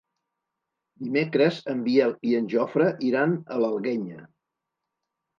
[1.01, 4.23] Dimecres en Biel i en Jofre iran a l'Alguenya.